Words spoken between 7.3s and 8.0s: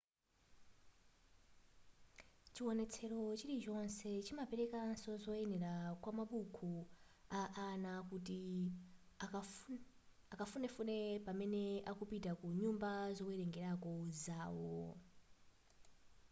a ana